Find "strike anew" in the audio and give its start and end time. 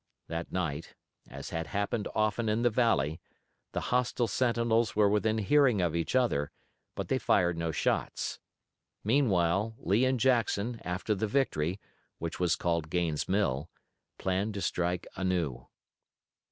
14.63-15.67